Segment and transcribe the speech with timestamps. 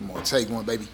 [0.00, 0.86] I'm gonna take one, baby.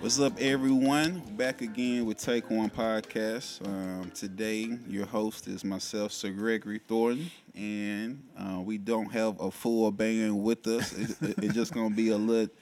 [0.00, 1.20] What's up, everyone?
[1.36, 3.66] Back again with Take One Podcast.
[3.66, 9.50] Um, today, your host is myself, Sir Gregory Thornton, and uh, we don't have a
[9.50, 10.92] full band with us.
[10.92, 12.54] It- it's just gonna be a little,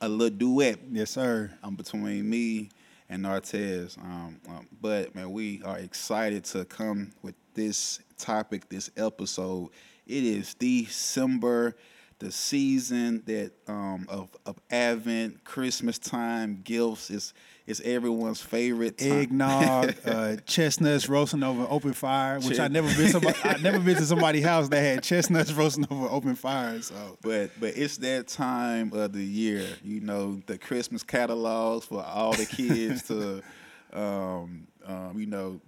[0.00, 1.50] a little duet Yes, sir.
[1.62, 2.70] um, between me
[3.10, 3.98] and Artez.
[3.98, 9.70] Um, um, but man, we are excited to come with this topic, this episode.
[10.06, 11.76] It is December,
[12.20, 17.10] the season that um, of of Advent, Christmas time, gifts.
[17.10, 17.34] is
[17.66, 19.12] is everyone's favorite time.
[19.12, 23.96] Eggnog, uh, chestnuts roasting over open fire, which I never been somebody, I never been
[23.96, 26.80] to somebody's house that had chestnuts roasting over open fire.
[26.82, 32.04] So But but it's that time of the year, you know, the Christmas catalogs for
[32.04, 33.42] all the kids to,
[33.92, 35.60] um, um, you know,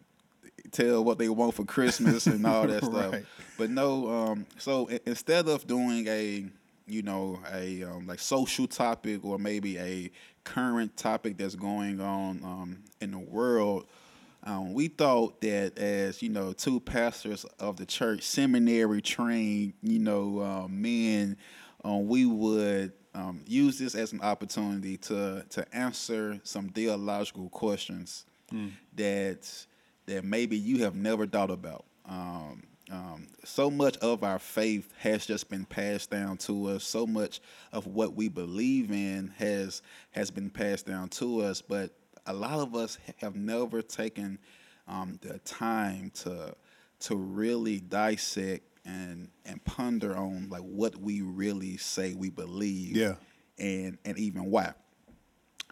[0.71, 3.13] tell what they want for Christmas and all that stuff.
[3.13, 3.27] Right.
[3.59, 6.47] But no, um, so instead of doing a,
[6.87, 10.11] you know, a um, like social topic or maybe a
[10.45, 13.87] current topic that's going on um, in the world.
[14.45, 20.01] Um, we thought that as you know, two pastors of the church, seminary trained, you
[20.01, 21.37] know, uh, men,
[21.85, 28.25] um, we would um, use this as an opportunity to to answer some theological questions
[28.97, 29.67] that
[30.07, 31.85] that maybe you have never thought about.
[32.07, 36.85] Um, um, so much of our faith has just been passed down to us.
[36.85, 37.41] So much
[37.73, 41.63] of what we believe in has has been passed down to us.
[41.63, 44.39] But a lot of us have never taken
[44.89, 46.55] um, the time to
[47.01, 52.97] to really dissect and and ponder on like what we really say we believe.
[52.97, 53.15] Yeah.
[53.59, 54.75] and and even why.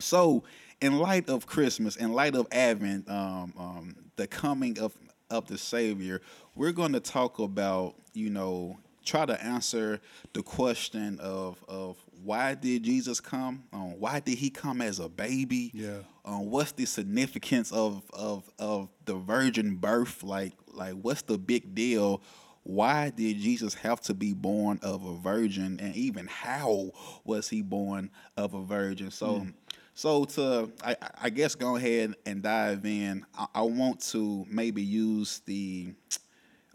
[0.00, 0.44] So,
[0.80, 4.96] in light of Christmas, in light of Advent, um, um, the coming of
[5.30, 6.20] of the Savior,
[6.56, 10.00] we're going to talk about, you know, try to answer
[10.32, 13.64] the question of of why did Jesus come?
[13.72, 15.70] Um, why did he come as a baby?
[15.72, 15.98] Yeah.
[16.24, 20.22] Um, what's the significance of of of the virgin birth?
[20.22, 22.22] Like like what's the big deal?
[22.62, 26.92] Why did Jesus have to be born of a virgin, and even how
[27.24, 29.10] was he born of a virgin?
[29.10, 29.46] So,
[29.94, 33.24] so to I, I guess go ahead and dive in.
[33.36, 35.92] I, I want to maybe use the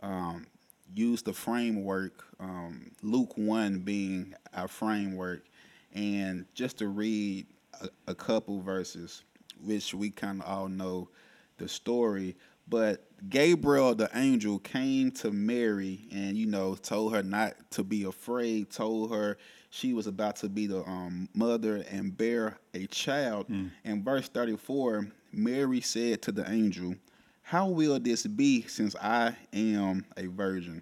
[0.02, 0.46] um,
[0.94, 5.46] use the framework, um, Luke 1 being our framework,
[5.94, 7.48] and just to read
[7.82, 9.24] a, a couple verses,
[9.64, 11.10] which we kind of all know
[11.58, 12.36] the story.
[12.68, 18.04] But Gabriel, the angel, came to Mary and, you know, told her not to be
[18.04, 19.38] afraid, told her
[19.76, 23.46] she was about to be the um, mother and bear a child.
[23.84, 26.96] In verse 34, Mary said to the angel,
[27.42, 30.82] How will this be since I am a virgin?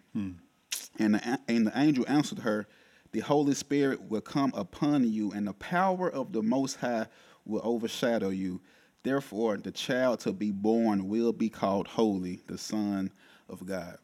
[0.99, 2.67] And the, and the angel answered her,
[3.13, 7.07] The Holy Spirit will come upon you, and the power of the Most High
[7.45, 8.61] will overshadow you.
[9.01, 13.11] Therefore, the child to be born will be called Holy, the Son
[13.49, 13.97] of God.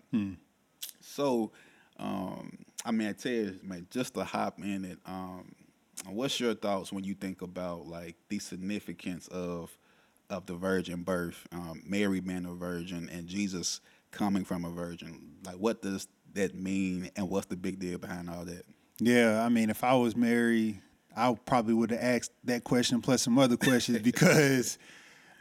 [0.99, 1.51] So,
[1.99, 5.53] um, I mean, I tell you, man, just to hop in it, um,
[6.07, 9.77] what's your thoughts when you think about like the significance of
[10.29, 13.81] of the virgin birth, um, Mary being a virgin, and Jesus
[14.11, 15.37] coming from a virgin?
[15.45, 18.63] Like, what does that mean, and what's the big deal behind all that?
[18.99, 20.81] yeah, I mean, if I was Mary,
[21.15, 24.77] I probably would have asked that question plus some other questions because,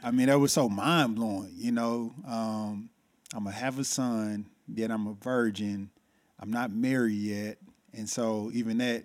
[0.03, 1.53] I mean, that was so mind blowing.
[1.55, 2.89] You know, um,
[3.33, 5.89] I'm gonna have a son, yet I'm a virgin.
[6.39, 7.57] I'm not married yet,
[7.93, 9.03] and so even that,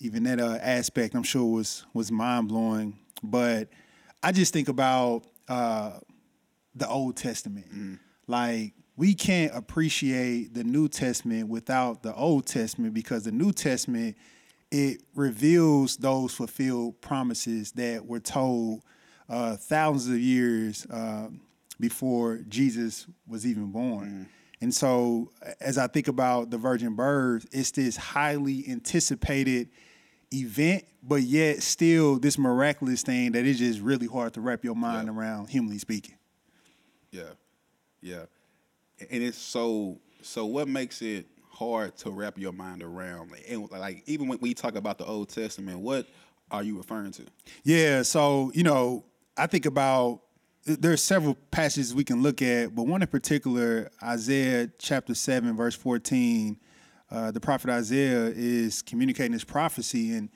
[0.00, 2.98] even that uh, aspect, I'm sure was was mind blowing.
[3.22, 3.68] But
[4.22, 5.98] I just think about uh,
[6.74, 8.00] the Old Testament.
[8.26, 14.16] Like we can't appreciate the New Testament without the Old Testament because the New Testament
[14.70, 18.82] it reveals those fulfilled promises that were told
[19.28, 21.28] uh, thousands of years uh,
[21.78, 24.28] before Jesus was even born.
[24.60, 29.68] And so, as I think about the virgin birth, it's this highly anticipated
[30.32, 34.74] event, but yet still this miraculous thing that is just really hard to wrap your
[34.74, 35.14] mind Yeah.
[35.14, 36.16] around, humanly speaking.
[37.10, 37.30] Yeah,
[38.00, 38.24] yeah,
[39.10, 40.46] and it's so so.
[40.46, 43.32] What makes it hard to wrap your mind around?
[43.48, 46.06] And like even when we talk about the Old Testament, what
[46.50, 47.24] are you referring to?
[47.62, 49.04] Yeah, so you know,
[49.36, 50.22] I think about
[50.66, 55.74] there's several passages we can look at, but one in particular, Isaiah chapter seven, verse
[55.74, 56.58] fourteen.
[57.10, 60.28] Uh, the prophet Isaiah is communicating his prophecy, and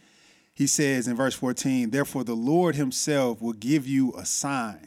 [0.55, 4.87] he says in verse fourteen, "Therefore, the Lord Himself will give you a sign.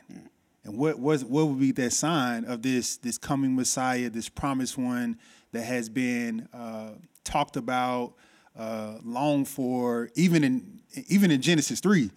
[0.64, 4.78] And what was what would be that sign of this this coming Messiah, this promised
[4.78, 5.18] one
[5.52, 6.92] that has been uh,
[7.26, 8.14] talked about,
[8.58, 10.80] uh, longed for, even in
[11.10, 12.12] even in Genesis three?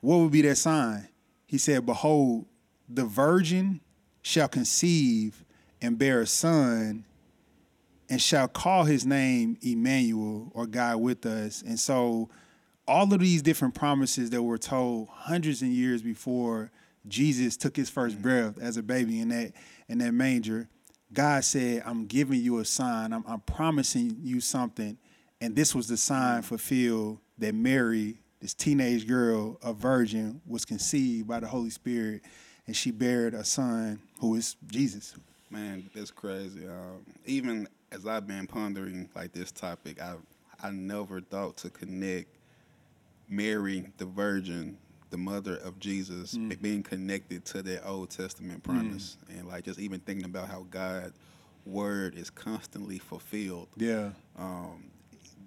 [0.00, 1.08] What would be that sign?
[1.46, 2.46] He said, "Behold,
[2.92, 3.80] the virgin
[4.22, 5.44] shall conceive
[5.80, 7.04] and bear a son,
[8.08, 12.28] and shall call his name Emmanuel, or God with us." And so,
[12.86, 16.70] all of these different promises that were told hundreds of years before
[17.06, 18.22] Jesus took his 1st mm.
[18.22, 19.52] breath as a baby in that
[19.88, 20.68] in that manger,
[21.12, 23.12] God said, "I'm giving you a sign.
[23.12, 24.98] I'm, I'm promising you something."
[25.40, 26.44] And this was the sign mm.
[26.44, 32.22] fulfilled that Mary, this teenage girl, a virgin, was conceived by the Holy Spirit,
[32.70, 35.14] and she bared a son who is Jesus.
[35.50, 36.68] Man, that's crazy.
[36.68, 40.14] Um, even as I've been pondering like this topic, I
[40.62, 42.28] I never thought to connect
[43.28, 44.78] Mary, the Virgin,
[45.10, 46.62] the mother of Jesus, Mm.
[46.62, 51.18] being connected to that Old Testament promise, and like just even thinking about how God's
[51.66, 53.66] word is constantly fulfilled.
[53.76, 54.10] Yeah.
[54.38, 54.84] Um,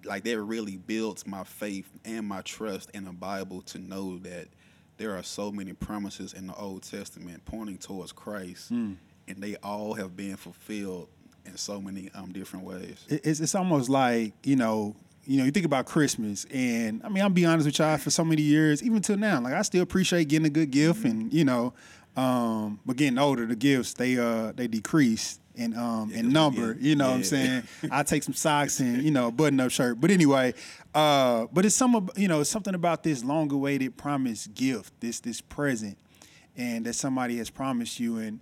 [0.04, 4.48] like that really builds my faith and my trust in the Bible to know that
[4.96, 9.94] there are so many promises in the Old Testament pointing towards Christ, and they all
[9.94, 11.08] have been fulfilled
[11.46, 13.04] in so many um, different ways.
[13.08, 14.94] It's it's almost like you know
[15.24, 18.10] you know you think about Christmas and I mean I'll be honest with y'all for
[18.10, 21.32] so many years even till now like I still appreciate getting a good gift and
[21.32, 21.72] you know
[22.16, 26.32] um, but getting older the gifts they uh they decrease in um in 'cause we
[26.32, 27.62] number you know what I'm saying?
[27.90, 30.00] I take some socks and you know button up shirt.
[30.00, 30.54] But anyway
[30.94, 35.40] uh but it's some you know something about this long awaited promised gift this this
[35.40, 35.96] present
[36.56, 38.40] and that somebody has promised you and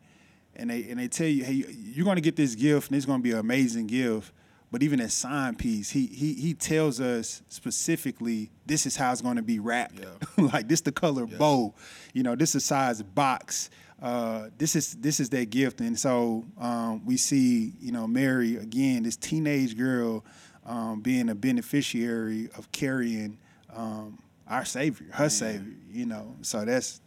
[0.55, 1.65] and they and they tell you, hey,
[1.95, 4.33] you're gonna get this gift, and it's gonna be an amazing gift.
[4.73, 9.21] But even that sign piece, he he he tells us specifically this is how it's
[9.21, 10.01] gonna be wrapped.
[10.01, 10.45] Yeah.
[10.53, 11.75] like this the color bow,
[12.15, 13.69] you know, this is size box.
[14.01, 18.57] Uh, this is this is that gift, and so um, we see you know Mary
[18.57, 20.25] again, this teenage girl,
[20.65, 23.39] um, being a beneficiary of carrying
[23.77, 25.75] um, our Savior, her Savior.
[25.91, 27.03] You know, so that's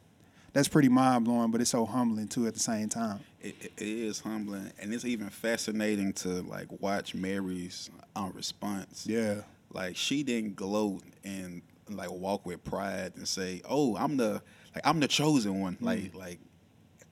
[0.55, 3.19] that's pretty mind blowing, but it's so humbling too at the same time.
[3.41, 9.05] It, it is humbling, and it's even fascinating to like watch Mary's um, response.
[9.05, 9.41] Yeah.
[9.71, 14.41] like she didn't gloat and like walk with pride and say, "Oh, I'm the
[14.73, 16.39] like I'm the chosen one." Like like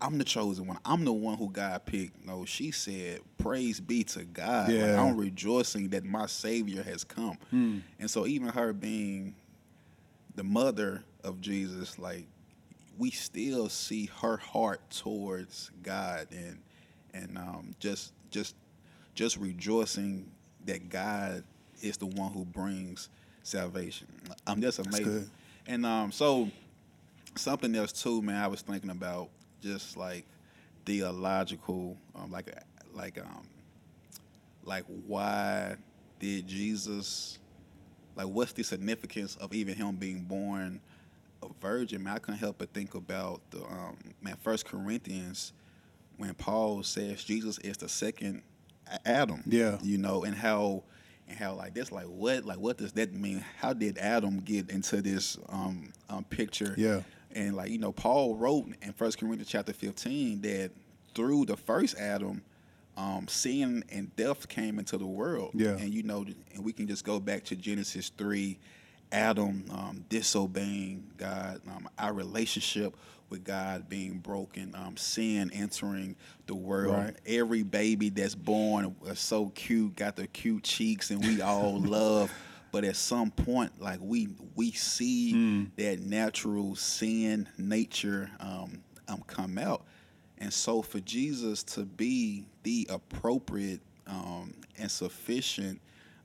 [0.02, 0.80] I'm the chosen one.
[0.86, 2.26] I'm the one who God picked.
[2.26, 7.38] No, she said, "Praise be to God." Like, I'm rejoicing that my Savior has come.
[8.00, 9.36] And so even her being
[10.36, 12.26] the mother of Jesus, like
[12.98, 16.60] we still see her heart towards God and
[17.14, 18.56] and um, just just
[19.16, 20.30] just rejoicing
[20.66, 21.44] that God
[21.82, 23.10] is the one who brings
[23.44, 24.08] salvation.
[24.48, 25.30] Um, that's amazing.
[25.68, 26.50] And um, so
[27.36, 28.42] something else too, man.
[28.42, 29.30] I was thinking about
[29.62, 30.26] just like
[30.86, 32.54] theological, um, like
[32.94, 33.48] like um,
[34.64, 35.76] like why
[36.20, 37.40] did Jesus
[38.16, 40.80] like what's the significance of even him being born
[41.52, 45.54] a virgin man i couldn't help but think about the um man first corinthians
[46.18, 48.42] when paul says jesus is the second
[49.06, 49.78] adam Yeah.
[49.82, 50.84] you know and how
[51.28, 54.70] and how like this like what like what does that mean how did adam get
[54.70, 57.02] into this um, um picture Yeah.
[57.34, 60.72] and like you know paul wrote in first corinthians chapter 15 that
[61.16, 62.42] through the first adam
[62.96, 65.50] um, sin and death came into the world.
[65.56, 65.70] Yeah.
[65.72, 68.60] And you know, and we can just go back to Genesis three,
[69.14, 72.98] Adam um, disobeying God, um, our relationship
[73.30, 76.16] with God being broken, um, sin entering
[76.48, 76.96] the world.
[76.96, 77.16] Right.
[77.26, 82.32] Every baby that's born is so cute, got the cute cheeks, and we all love.
[82.72, 85.34] But at some point, like we we see
[85.78, 89.86] that natural sin nature um, um, come out.
[90.40, 95.80] And so for Jesus to be the appropriate um, and sufficient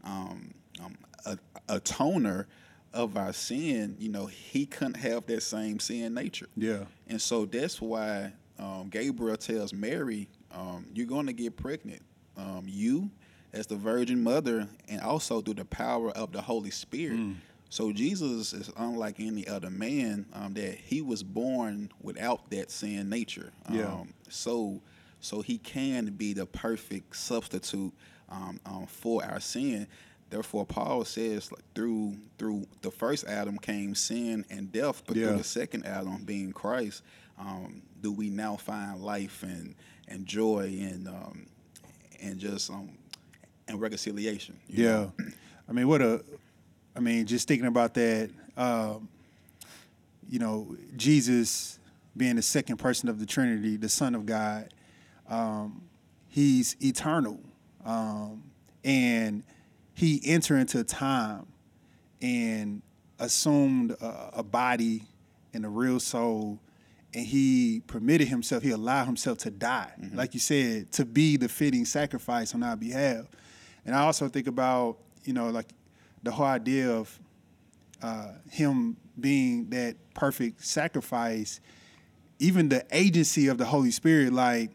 [0.04, 0.52] um,
[0.82, 2.46] um, a- atoner
[2.92, 6.48] of our sin, you know, he couldn't have that same sin nature.
[6.56, 6.84] Yeah.
[7.06, 12.02] And so that's why um, Gabriel tells Mary, um, you're going to get pregnant.
[12.36, 13.10] Um, you,
[13.52, 17.18] as the Virgin Mother, and also through the power of the Holy Spirit.
[17.70, 23.10] So Jesus is unlike any other man um, that he was born without that sin
[23.10, 23.50] nature.
[23.70, 23.86] Yeah.
[23.86, 24.80] Um, so,
[25.20, 27.92] so he can be the perfect substitute
[28.30, 29.86] um, um, for our sin.
[30.30, 35.28] Therefore, Paul says like, through through the first Adam came sin and death, but Yeah.
[35.28, 37.02] through the second Adam, being Christ,
[37.38, 39.74] um, do we now find life and
[40.06, 41.46] and joy and um,
[42.20, 42.90] and just um,
[43.68, 44.58] and reconciliation?
[44.68, 44.84] Yeah.
[44.92, 45.12] know?
[45.68, 46.22] I mean, what a,
[46.96, 49.08] I mean, just thinking about that, um,
[50.28, 51.78] you know, Jesus
[52.16, 54.72] being the second person of the Trinity, the Son of God.
[55.28, 55.82] Um,
[56.26, 57.38] he's eternal,
[57.84, 58.42] um,
[58.82, 59.42] and
[59.98, 61.44] he entered into time
[62.22, 62.82] and
[63.18, 65.02] assumed a, a body
[65.52, 66.60] and a real soul
[67.14, 70.16] and he permitted himself, he allowed himself to die, mm-hmm.
[70.16, 73.24] like you said, to be the fitting sacrifice on our behalf.
[73.84, 75.66] And I also think about, you know, like
[76.22, 77.18] the whole idea of
[78.00, 81.60] uh, him being that perfect sacrifice,
[82.38, 84.70] even the agency of the Holy Spirit, like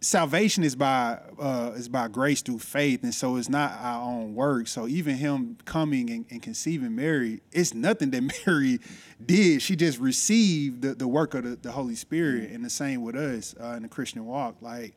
[0.00, 4.34] salvation is by uh, is by grace through faith, and so it's not our own
[4.34, 4.66] work.
[4.66, 8.80] So even him coming and, and, conceiving Mary, it's nothing that Mary
[9.24, 9.62] did.
[9.62, 12.54] She just received the, the work of the, the Holy Spirit, mm-hmm.
[12.56, 14.56] and the same with us uh, in the Christian walk.
[14.60, 14.94] Like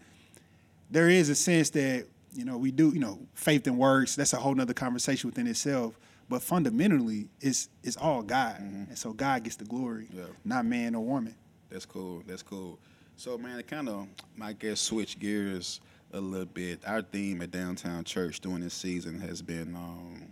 [0.90, 4.16] there is a sense that you know we do, you know, faith and works.
[4.16, 6.00] That's a whole nother conversation within itself.
[6.30, 8.90] But fundamentally, it's it's all God, mm-hmm.
[8.90, 10.24] and so God gets the glory, yeah.
[10.46, 11.36] not man or woman.
[11.70, 12.24] That's cool.
[12.26, 12.80] That's cool.
[13.24, 14.08] So man, it kind of
[14.42, 15.80] I guess switch gears
[16.12, 16.82] a little bit.
[16.86, 20.24] Our theme at Downtown Church during this season has been um,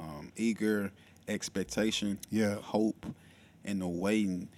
[0.00, 0.90] um, eager
[1.28, 3.04] expectation, yeah, hope,
[3.66, 4.48] and the waiting.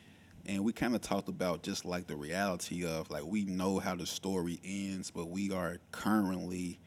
[0.47, 3.97] And we kind of talked about just like the reality of like we know how
[3.97, 6.79] the story ends, but we are currently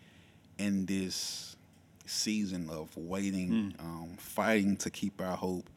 [0.59, 1.57] in this
[2.05, 3.83] season of waiting, mm.
[3.83, 5.69] um, fighting to keep our hope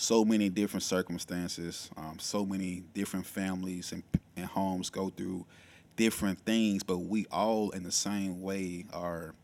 [0.00, 4.02] so many different circumstances, um, so many different families and,
[4.34, 5.44] and homes go through
[5.94, 9.34] different things, but we all, in the same way, are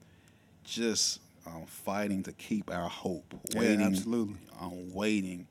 [0.64, 5.46] just um, fighting to keep our hope, waiting, yeah, absolutely, um, waiting,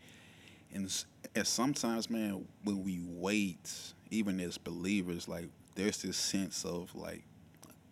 [0.74, 0.92] and,
[1.36, 7.22] and sometimes, man, when we wait, even as believers, like there's this sense of like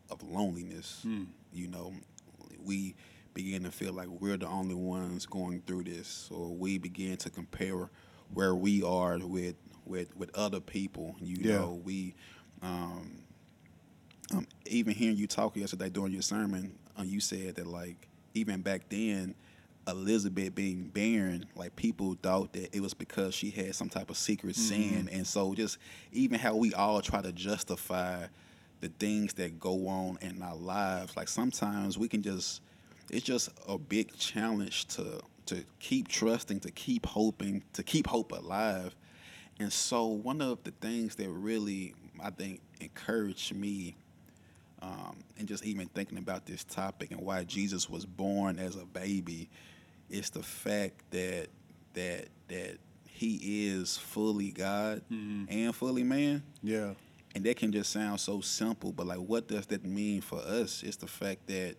[0.10, 1.03] of loneliness.
[1.05, 1.27] Mm.
[1.53, 1.93] You know,
[2.65, 2.96] we
[3.34, 7.30] begin to feel like we're the only ones going through this, or we begin to
[7.30, 7.90] compare
[8.34, 11.16] where we are with with with other people.
[11.20, 11.58] You yeah.
[11.58, 12.16] know, we
[12.62, 13.24] um,
[14.32, 18.62] um, even hearing you talk yesterday during your sermon, uh, you said that like even
[18.62, 19.36] back then.
[19.86, 24.16] Elizabeth being barren, like people thought that it was because she had some type of
[24.16, 24.62] secret mm-hmm.
[24.62, 25.78] sin, and so just
[26.13, 28.25] even how we all try to justify
[28.84, 32.62] the things that go on in our lives, like sometimes we can just
[33.10, 38.32] it's just a big challenge to to keep trusting, to keep hoping, to keep hope
[38.32, 38.96] alive.
[39.60, 43.96] And so one of the things that really I think encouraged me
[44.82, 48.86] um, and just even thinking about this topic and why Jesus was born as a
[48.86, 49.50] baby
[50.10, 51.48] is the fact that
[51.94, 55.46] that that he is fully God mm-hmm.
[55.48, 56.44] and fully man.
[56.62, 56.94] Yeah.
[57.36, 60.84] And that can just sound so simple, but like what does that mean for us?
[60.84, 61.76] It's the fact that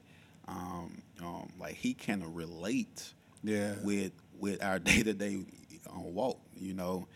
[0.49, 3.75] um, um, like he can relate yeah.
[3.83, 5.45] with with our day to day
[5.95, 7.07] walk, you know.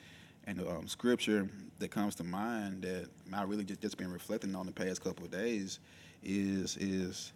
[0.46, 4.54] And the um, scripture that comes to mind that I really just, just been reflecting
[4.54, 5.78] on the past couple of days
[6.22, 7.32] is is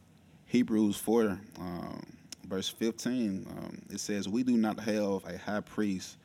[0.46, 2.02] Hebrews four, um,
[2.46, 3.46] verse fifteen.
[3.50, 6.16] Um, it says, "We do not have a high priest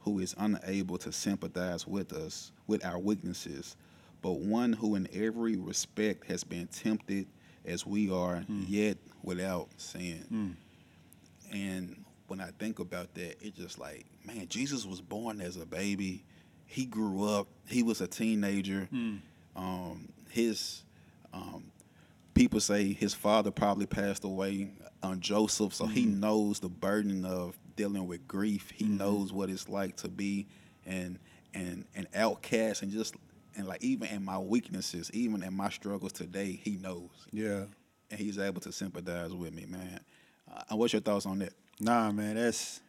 [0.00, 3.76] who is unable to sympathize with us with our weaknesses,
[4.22, 7.26] but one who in every respect has been tempted
[7.64, 8.64] as we are, mm.
[8.68, 10.24] yet without sin.
[11.52, 11.52] Mm.
[11.52, 15.66] And when I think about that, it's just like, man, Jesus was born as a
[15.66, 16.24] baby.
[16.64, 17.48] He grew up.
[17.68, 18.88] He was a teenager.
[18.92, 19.20] Mm.
[19.54, 20.84] Um, his
[21.34, 21.64] um,
[22.34, 24.70] people say his father probably passed away
[25.02, 25.94] on Joseph, so mm-hmm.
[25.94, 28.72] he knows the burden of dealing with grief.
[28.74, 28.98] He mm-hmm.
[28.98, 30.46] knows what it's like to be
[30.86, 31.18] and
[31.52, 33.14] and an outcast and just
[33.56, 37.10] and like even in my weaknesses, even in my struggles today, he knows.
[37.32, 37.64] Yeah
[38.10, 40.00] and he's able to sympathize with me, man.
[40.50, 41.52] Uh, what's your thoughts on that?
[41.80, 42.80] Nah, man, that's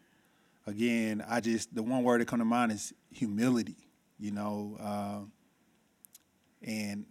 [0.66, 1.24] again.
[1.28, 3.76] I just the one word that come to mind is humility.
[4.20, 5.20] You know, uh,
[6.64, 7.06] and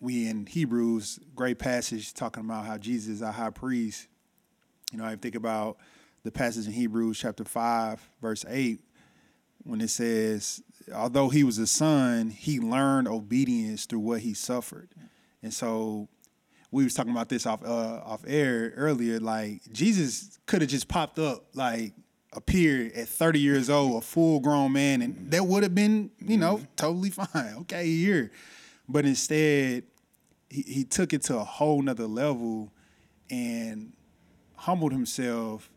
[0.00, 4.06] we in Hebrews, great passage talking about how Jesus is our high priest.
[4.92, 5.78] You know, I think about
[6.22, 8.80] the passage in Hebrews chapter five, verse eight,
[9.64, 10.62] when it says,
[10.94, 14.90] "Although he was a son, he learned obedience through what he suffered."
[15.42, 16.08] And so
[16.74, 19.20] we was talking about this off uh, off air earlier.
[19.20, 21.92] Like Jesus could have just popped up, like
[22.32, 26.36] appeared at 30 years old, a full grown man, and that would have been, you
[26.36, 27.28] know, totally fine.
[27.60, 28.32] Okay, here.
[28.88, 29.84] But instead,
[30.50, 32.72] he, he took it to a whole nother level
[33.30, 33.92] and
[34.56, 35.70] humbled himself.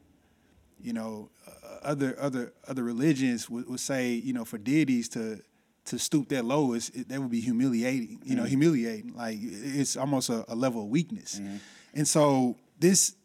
[0.82, 5.42] You know, uh, other other other religions would, would say, you know, for deities to
[5.88, 8.22] to stoop that low is it, that would be humiliating.
[8.24, 8.50] You know, mm-hmm.
[8.50, 9.14] humiliating.
[9.16, 11.40] Like it's almost a, a level of weakness.
[11.40, 11.58] Mm-hmm.
[11.96, 13.16] And so this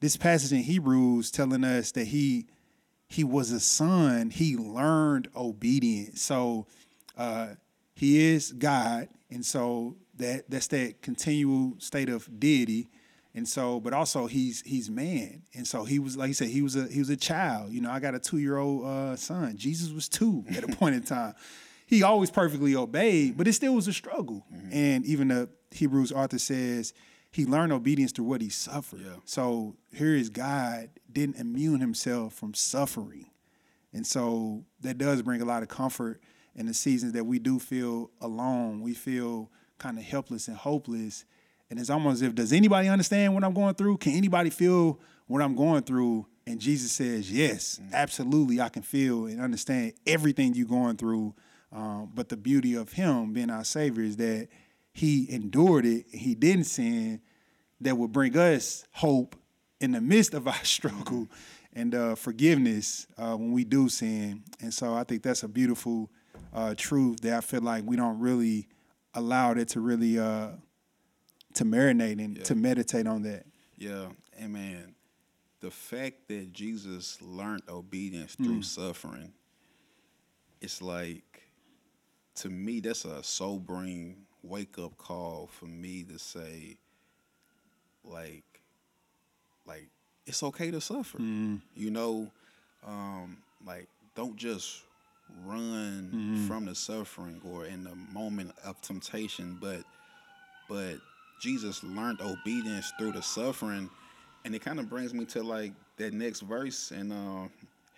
[0.00, 2.46] this passage in Hebrews telling us that he
[3.08, 6.22] he was a son, he learned obedience.
[6.22, 6.66] So
[7.18, 7.48] uh,
[7.94, 12.88] he is God, and so that that's that continual state of deity.
[13.34, 16.62] And so, but also he's he's man, and so he was like you said he
[16.62, 17.72] was a he was a child.
[17.72, 19.56] You know, I got a two year old uh, son.
[19.56, 21.34] Jesus was two at a point in time.
[21.90, 24.46] He always perfectly obeyed, but it still was a struggle.
[24.54, 24.72] Mm-hmm.
[24.72, 26.94] And even the Hebrews author says
[27.32, 29.00] he learned obedience through what he suffered.
[29.00, 29.16] Yeah.
[29.24, 33.26] So here is God didn't immune himself from suffering.
[33.92, 36.22] And so that does bring a lot of comfort
[36.54, 38.82] in the seasons that we do feel alone.
[38.82, 41.24] We feel kind of helpless and hopeless.
[41.70, 43.96] And it's almost as if, does anybody understand what I'm going through?
[43.98, 46.26] Can anybody feel what I'm going through?
[46.46, 47.94] And Jesus says, yes, mm-hmm.
[47.94, 51.34] absolutely, I can feel and understand everything you're going through.
[51.72, 54.48] Um, but the beauty of Him being our Savior is that
[54.92, 57.20] he endured it, he didn't sin,
[57.80, 59.36] that would bring us hope
[59.80, 61.28] in the midst of our struggle
[61.72, 64.42] and uh, forgiveness uh, when we do sin.
[64.60, 66.10] And so I think that's a beautiful
[66.52, 68.66] uh, truth that I feel like we don't really
[69.14, 70.50] allow it to really uh,
[71.54, 72.44] to marinate and yeah.
[72.44, 73.44] to meditate on that.
[73.76, 74.08] Yeah,
[74.42, 74.94] amen.
[75.60, 78.64] the fact that Jesus learned obedience through mm.
[78.64, 79.32] suffering,
[80.60, 81.29] it's like
[82.40, 86.76] to me that's a sobering wake up call for me to say,
[88.04, 88.44] like,
[89.66, 89.88] like
[90.26, 91.18] it's okay to suffer.
[91.18, 91.60] Mm.
[91.76, 92.30] You know,
[92.86, 94.82] um, like don't just
[95.44, 96.48] run mm.
[96.48, 99.82] from the suffering or in the moment of temptation, but
[100.68, 100.96] but
[101.40, 103.90] Jesus learned obedience through the suffering,
[104.44, 107.48] and it kind of brings me to like that next verse in uh,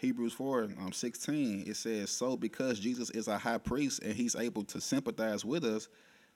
[0.03, 1.65] Hebrews 4, um, 16.
[1.65, 5.65] It says, So because Jesus is a high priest and he's able to sympathize with
[5.65, 5.89] us,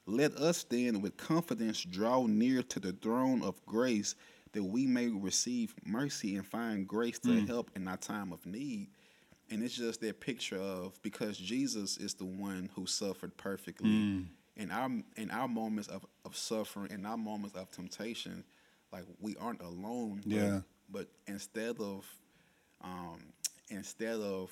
[0.07, 4.15] let us then with confidence draw near to the throne of grace
[4.53, 7.47] that we may receive mercy and find grace to mm.
[7.49, 8.87] help in our time of need.
[9.51, 13.91] And it's just that picture of because Jesus is the one who suffered perfectly.
[13.91, 14.27] Mm.
[14.57, 18.45] In our in our moments of, of suffering, in our moments of temptation,
[18.93, 20.23] like we aren't alone.
[20.25, 20.61] Yeah.
[20.89, 22.07] But, but instead of
[22.83, 23.21] um,
[23.69, 24.51] instead of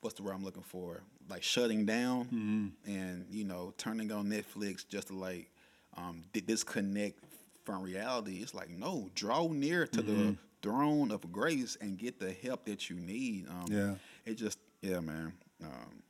[0.00, 1.02] what's the word I'm looking for?
[1.28, 2.90] Like shutting down mm-hmm.
[2.90, 5.50] and you know turning on Netflix just to like
[5.96, 7.18] um, disconnect
[7.64, 8.38] from reality.
[8.42, 10.26] It's like no, draw near to mm-hmm.
[10.26, 13.48] the throne of grace and get the help that you need.
[13.48, 15.32] Um, yeah, it just yeah, man.
[15.62, 16.02] Um,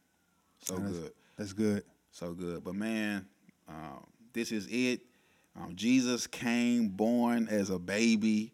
[0.63, 1.13] so that's, good.
[1.37, 1.85] That's good.
[2.11, 2.65] So good.
[2.65, 3.27] But man,
[3.69, 5.01] um, this is it.
[5.57, 8.53] Um, Jesus came born as a baby,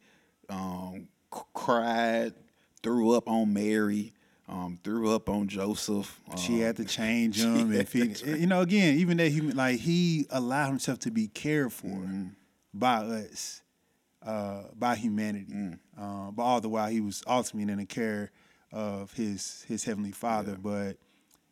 [0.48, 2.34] um, c- cried,
[2.82, 4.12] threw up on Mary,
[4.48, 6.20] um, threw up on Joseph.
[6.30, 7.72] Um, she had to change him.
[7.72, 11.72] if he, you know, again, even that he like he allowed himself to be cared
[11.72, 12.28] for mm-hmm.
[12.72, 13.62] by us,
[14.24, 15.52] uh, by humanity.
[15.52, 15.78] Mm.
[15.98, 18.30] Uh, but all the while, he was ultimately in the care
[18.72, 20.52] of his his heavenly Father.
[20.52, 20.58] Yeah.
[20.62, 20.96] But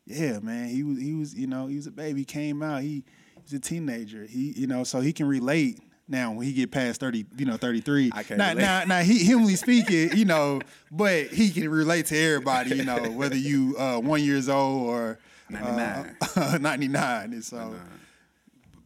[0.05, 2.21] yeah, man, he was he was you know he was a baby.
[2.21, 2.81] He came out.
[2.81, 3.03] He,
[3.35, 4.25] he was a teenager.
[4.25, 7.57] He you know so he can relate now, when he get past thirty, you know,
[7.57, 8.61] thirty three, I can't now, relate.
[8.61, 13.11] now, now, he humanly speaking, you know, but he can relate to everybody, you know,
[13.11, 17.75] whether you uh, one years old or ninety nine, uh, ninety nine, and so.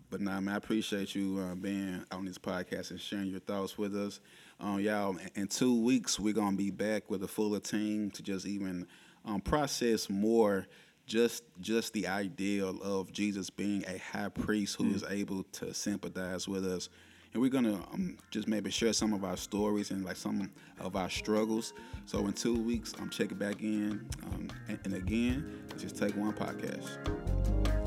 [0.10, 3.78] But nah, man, I appreciate you uh, being on this podcast and sharing your thoughts
[3.78, 4.20] with us.
[4.60, 8.46] Um, y'all, in two weeks, we're gonna be back with a fuller team to just
[8.46, 8.88] even
[9.26, 10.68] um, process more
[11.06, 14.96] just just the ideal of Jesus being a high priest who mm.
[14.96, 16.90] is able to sympathize with us
[17.34, 20.96] and we're gonna um, just maybe share some of our stories and like some of
[20.96, 21.74] our struggles.
[22.06, 26.34] So in two weeks, I'm checking back in, um, and, and again, just take one
[26.34, 27.81] podcast.